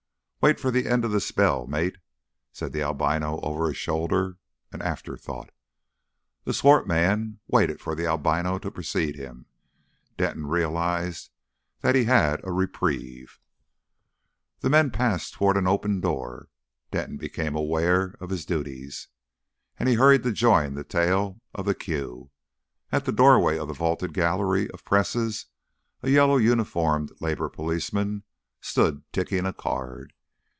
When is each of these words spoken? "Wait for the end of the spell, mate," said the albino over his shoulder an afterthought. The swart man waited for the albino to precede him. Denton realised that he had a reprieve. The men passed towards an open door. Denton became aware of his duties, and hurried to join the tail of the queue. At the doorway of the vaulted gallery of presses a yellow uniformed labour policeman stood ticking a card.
"Wait 0.43 0.59
for 0.59 0.71
the 0.71 0.87
end 0.87 1.05
of 1.05 1.11
the 1.11 1.21
spell, 1.21 1.67
mate," 1.67 1.99
said 2.51 2.73
the 2.73 2.81
albino 2.81 3.39
over 3.41 3.67
his 3.67 3.77
shoulder 3.77 4.37
an 4.71 4.81
afterthought. 4.81 5.51
The 6.45 6.51
swart 6.55 6.87
man 6.87 7.37
waited 7.45 7.79
for 7.79 7.93
the 7.93 8.07
albino 8.07 8.57
to 8.57 8.71
precede 8.71 9.15
him. 9.15 9.45
Denton 10.17 10.47
realised 10.47 11.29
that 11.81 11.93
he 11.93 12.05
had 12.05 12.41
a 12.43 12.51
reprieve. 12.51 13.39
The 14.61 14.71
men 14.71 14.89
passed 14.89 15.35
towards 15.35 15.59
an 15.59 15.67
open 15.67 15.99
door. 16.01 16.49
Denton 16.89 17.17
became 17.17 17.55
aware 17.55 18.15
of 18.19 18.31
his 18.31 18.43
duties, 18.43 19.09
and 19.77 19.87
hurried 19.87 20.23
to 20.23 20.31
join 20.31 20.73
the 20.73 20.83
tail 20.83 21.39
of 21.53 21.65
the 21.65 21.75
queue. 21.75 22.31
At 22.91 23.05
the 23.05 23.11
doorway 23.11 23.59
of 23.59 23.67
the 23.67 23.75
vaulted 23.75 24.11
gallery 24.15 24.71
of 24.71 24.83
presses 24.85 25.45
a 26.01 26.09
yellow 26.09 26.37
uniformed 26.37 27.11
labour 27.21 27.47
policeman 27.49 28.23
stood 28.59 29.03
ticking 29.13 29.45
a 29.45 29.53
card. 29.53 30.13